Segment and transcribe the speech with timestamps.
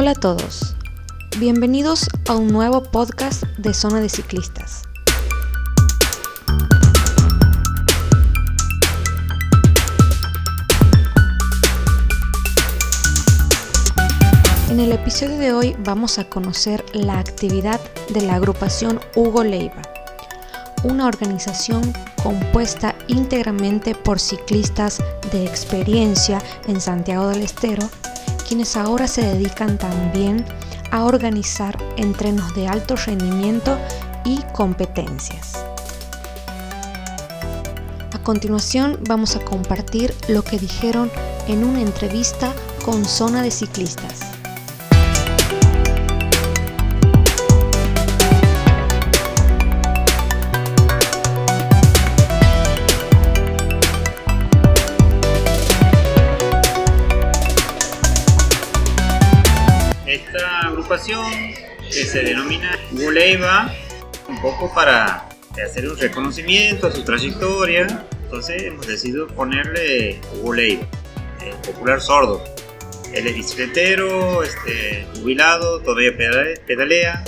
[0.06, 0.76] Hola a todos,
[1.40, 4.84] bienvenidos a un nuevo podcast de Zona de Ciclistas.
[14.70, 19.82] En el episodio de hoy vamos a conocer la actividad de la agrupación Hugo Leiva,
[20.84, 21.82] una organización
[22.22, 27.88] compuesta íntegramente por ciclistas de experiencia en Santiago del Estero
[28.46, 30.44] quienes ahora se dedican también
[30.90, 33.76] a organizar entrenos de alto rendimiento
[34.24, 35.54] y competencias.
[38.12, 41.10] A continuación vamos a compartir lo que dijeron
[41.48, 42.52] en una entrevista
[42.84, 44.35] con Zona de Ciclistas.
[60.88, 63.72] Que se denomina Hugo Leiva,
[64.28, 65.28] un poco para
[65.64, 68.06] hacer un reconocimiento a su trayectoria.
[68.24, 70.86] Entonces hemos decidido ponerle Hugo Leiva,
[71.44, 72.42] el popular sordo.
[73.12, 76.16] Él es bicicletero, este, jubilado, todavía
[76.66, 77.24] pedalea.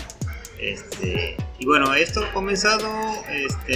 [0.59, 2.91] Este, y bueno, esto ha comenzado
[3.31, 3.75] este,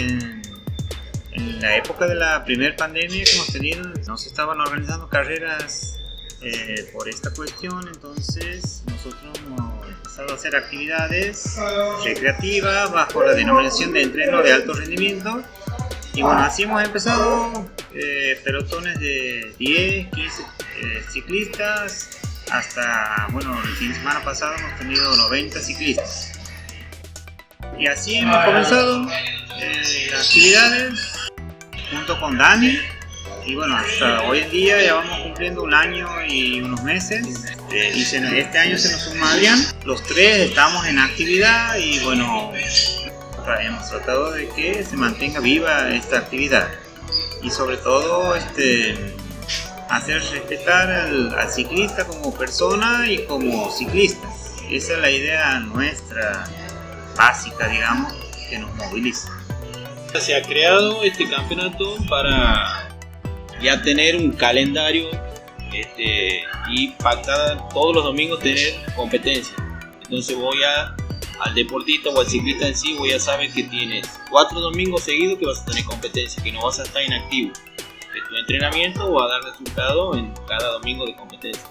[1.32, 3.82] en la época de la primera pandemia que hemos tenido.
[4.06, 6.01] No se estaban organizando carreras
[6.44, 11.56] eh, por esta cuestión, entonces nosotros hemos empezado a hacer actividades
[12.04, 15.42] recreativas bajo la denominación de entreno de alto rendimiento.
[16.14, 22.10] Y bueno, así hemos empezado eh, pelotones de 10, 15 eh, ciclistas,
[22.50, 26.32] hasta, bueno, el fin de semana pasado hemos tenido 90 ciclistas.
[27.78, 29.06] Y así hemos comenzado
[30.10, 31.30] las actividades
[31.92, 32.78] junto con Dani,
[33.44, 37.26] y bueno, hasta hoy en día ya vamos cumpliendo un año y unos meses.
[37.70, 39.58] Y este año se nos suma Adrián.
[39.84, 42.52] Los tres estamos en actividad y bueno,
[43.60, 46.68] hemos tratado de que se mantenga viva esta actividad.
[47.42, 48.94] Y sobre todo, este,
[49.88, 54.28] hacer respetar al, al ciclista como persona y como ciclista.
[54.70, 56.44] Esa es la idea nuestra
[57.16, 58.12] básica, digamos,
[58.48, 59.28] que nos moviliza.
[60.20, 62.91] Se ha creado este campeonato para
[63.62, 65.08] ya tener un calendario
[65.72, 69.54] este, y pactada todos los domingos tener competencia.
[70.02, 70.94] Entonces voy a,
[71.40, 75.38] al deportista o al ciclista en sí, voy a saber que tienes cuatro domingos seguidos
[75.38, 77.52] que vas a tener competencia, que no vas a estar inactivo.
[78.12, 81.62] De tu entrenamiento va a dar resultado en cada domingo de competencia.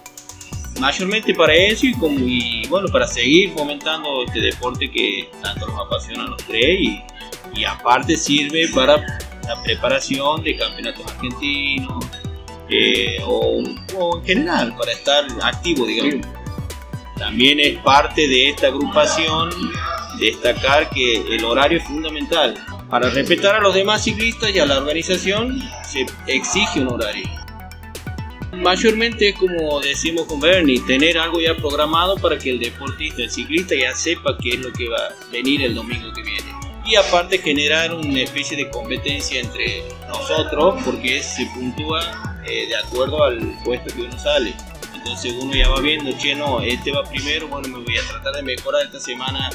[0.79, 5.85] Mayormente para eso y, como, y bueno, para seguir fomentando este deporte que tanto nos
[5.85, 7.03] apasiona a los tres y,
[7.53, 9.05] y aparte sirve para
[9.55, 12.05] la preparación de campeonatos argentinos
[12.69, 16.25] eh, o, en general para estar activo, digamos.
[17.17, 19.51] También es parte de esta agrupación
[20.19, 22.55] destacar que el horario es fundamental.
[22.89, 27.29] Para respetar a los demás ciclistas y a la organización se exige un horario.
[28.53, 33.31] Mayormente es como decimos con Bernie, tener algo ya programado para que el deportista, el
[33.31, 36.51] ciclista ya sepa qué es lo que va a venir el domingo que viene
[36.91, 43.23] y aparte generar una especie de competencia entre nosotros porque se puntúa eh, de acuerdo
[43.23, 44.53] al puesto que uno sale.
[44.93, 48.33] Entonces uno ya va viendo, che, no, este va primero, bueno, me voy a tratar
[48.35, 49.49] de mejorar esta semana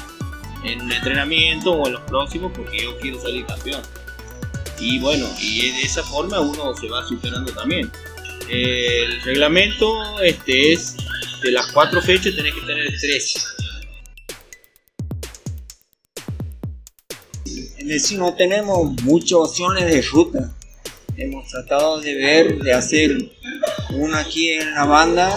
[0.63, 3.81] en el entrenamiento o en los próximos porque yo quiero salir campeón.
[4.79, 7.91] Y bueno, y de esa forma uno se va superando también.
[8.49, 10.97] El reglamento este es
[11.43, 13.55] de las cuatro fechas tenés que tener tres
[17.87, 20.51] decir, no tenemos muchas opciones de ruta.
[21.15, 23.17] Hemos tratado de ver, de hacer
[23.91, 25.35] una aquí en la banda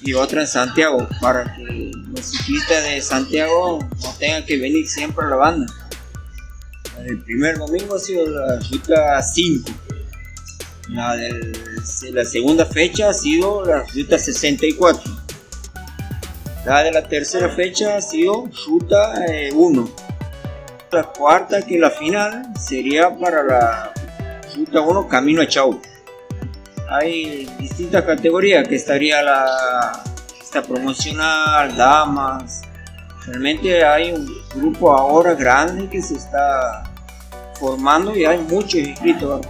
[0.00, 5.24] y otra en Santiago, para que los ciclistas de Santiago no tengan que venir siempre
[5.26, 5.66] a la banda.
[7.04, 9.70] El primer domingo ha sido la ruta 5.
[10.90, 11.16] La,
[12.12, 15.18] la segunda fecha ha sido la ruta 64.
[16.64, 19.14] La de la tercera fecha ha sido ruta
[19.52, 19.84] 1.
[19.84, 20.17] Eh,
[20.90, 23.92] la cuarta, que la final sería para la
[24.56, 25.80] Ruta 1, Camino a Chau.
[26.88, 30.02] Hay distintas categorías que estaría la
[30.40, 32.62] esta promocional, damas.
[33.26, 36.84] Realmente hay un grupo ahora grande que se está
[37.60, 39.46] formando y hay muchos inscritos.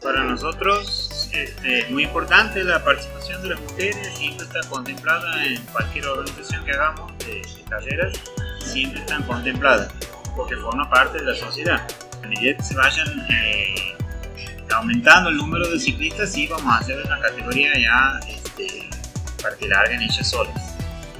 [0.00, 5.60] Para nosotros este, es muy importante la participación de las mujeres, siempre está contemplada en
[5.66, 8.12] cualquier organización que hagamos de, carreras,
[8.68, 9.92] siempre están contempladas,
[10.36, 11.86] porque forma parte de la sociedad.
[12.22, 13.96] A medida que se vayan eh,
[14.74, 18.88] aumentando el número de ciclistas, sí vamos a hacer una categoría ya este,
[19.42, 20.74] para que larguen ellas solas.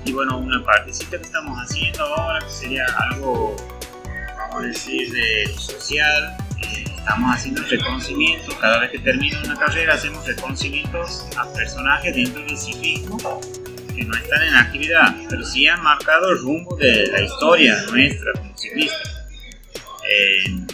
[0.04, 3.56] Y bueno, una partecita que estamos haciendo ahora, que sería algo,
[4.36, 9.94] vamos a decir, de social, eh, estamos haciendo reconocimiento, cada vez que termina una carrera
[9.94, 13.18] hacemos reconocimientos a personajes dentro del ciclismo
[13.98, 18.32] que no están en actividad, pero sí han marcado el rumbo de la historia nuestra
[18.32, 19.26] como ciclistas.
[20.10, 20.66] Eh,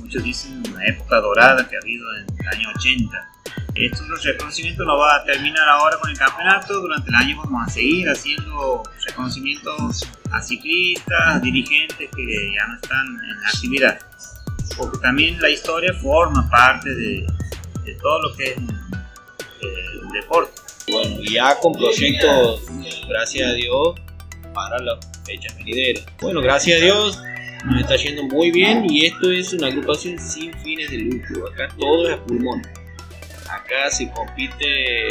[0.00, 3.36] muchos dicen una época dorada que ha habido en el año 80
[3.76, 6.80] estos reconocimientos no va a terminar ahora con el campeonato.
[6.80, 13.06] Durante el año vamos a seguir haciendo reconocimientos a ciclistas, dirigentes que ya no están
[13.06, 13.98] en actividad.
[14.78, 17.26] Porque también la historia forma parte de,
[18.00, 20.65] todo lo que es eh, el deporte.
[20.90, 22.62] Bueno, ya con proyectos,
[23.08, 23.94] gracias a Dios,
[24.54, 26.04] para las fechas venideras.
[26.20, 27.18] Bueno, gracias a Dios,
[27.64, 31.48] nos está yendo muy bien y esto es una agrupación sin fines de lucro.
[31.48, 32.62] Acá todo es a pulmón
[33.66, 35.08] acá se compite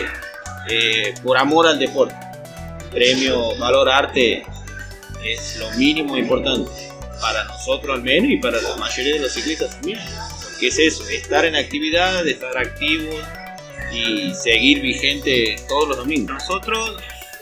[0.69, 2.15] eh, por amor al deporte.
[2.91, 4.43] Premio Valor Arte
[5.23, 6.71] es lo mínimo importante
[7.19, 9.99] para nosotros al menos y para la mayoría de los ciclistas también.
[10.43, 13.15] Porque es eso, estar en actividad, estar activos
[13.91, 16.33] y seguir vigente todos los domingos.
[16.35, 16.97] Nosotros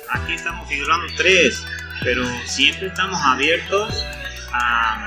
[0.10, 1.64] aquí estamos figurando tres,
[2.04, 4.06] pero siempre estamos abiertos
[4.52, 5.06] a,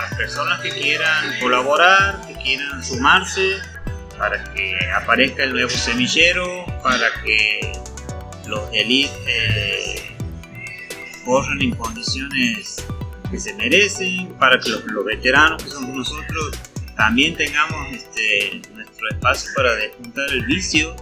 [0.00, 3.56] las personas que quieran colaborar, que quieran sumarse
[4.16, 7.72] para que aparezca el nuevo semillero, para que
[8.46, 10.16] los elites eh,
[11.24, 12.86] corran en condiciones
[13.30, 16.58] que se merecen, para que los, veteranos que somos nosotros
[16.96, 18.60] también tengamos este,
[18.98, 20.96] nuestro espacio para despuntar el vicio.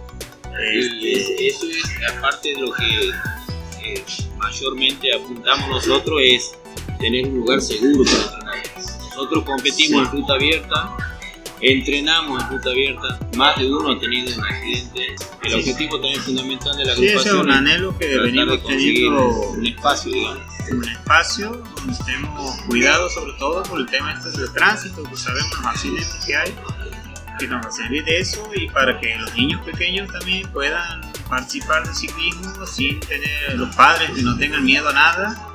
[0.71, 3.09] Este, eso es aparte de lo que
[3.83, 4.03] eh,
[4.37, 6.51] mayormente apuntamos nosotros, es
[6.99, 8.55] tener un lugar seguro para entrenar.
[9.09, 10.97] Nosotros competimos en ruta abierta,
[11.61, 15.15] entrenamos en ruta abierta, más de uno ha tenido un accidente.
[15.43, 19.65] El objetivo también fundamental de la agrupación sí, es un anhelo que venimos teniendo un
[19.65, 20.43] espacio, digamos.
[20.69, 25.49] Un espacio donde estemos cuidados sobre todo por el tema este del tránsito, que sabemos
[25.57, 26.53] los accidentes que hay,
[27.37, 31.95] que nos servir de eso y para que los niños pequeños también puedan participar del
[31.95, 35.47] ciclismo sin tener los padres que no tengan miedo a nada,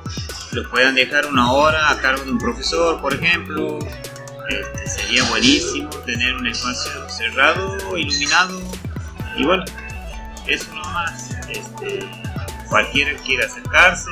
[0.51, 3.79] los puedan dejar una hora a cargo de un profesor, por ejemplo,
[4.49, 8.61] este, sería buenísimo tener un espacio cerrado, iluminado.
[9.37, 9.63] Y bueno,
[10.47, 11.31] eso nomás.
[11.49, 12.07] Este,
[12.69, 14.09] cualquiera quiera acercarse,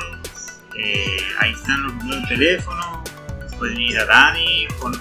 [0.76, 3.04] eh, ahí están los números de teléfono,
[3.58, 4.92] pueden ir a Dani, con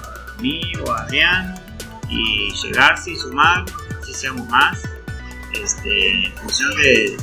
[0.84, 1.61] o a Adrián
[2.12, 3.66] y llegarse y sumar,
[4.06, 4.78] si seamos más,
[5.54, 7.18] este, en función de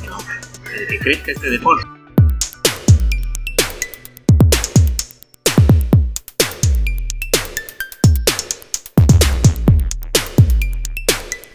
[0.89, 1.87] que crezca este deporte.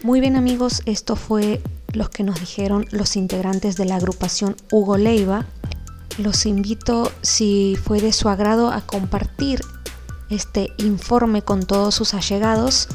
[0.02, 1.60] Muy bien amigos, esto fue
[1.92, 5.46] lo que nos dijeron los integrantes de la agrupación Hugo Leiva.
[6.18, 9.62] Los invito, si fue de su agrado, a compartir
[10.30, 12.88] este informe con todos sus allegados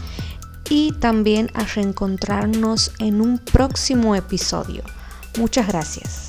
[0.69, 4.83] y también a reencontrarnos en un próximo episodio.
[5.37, 6.28] Muchas gracias.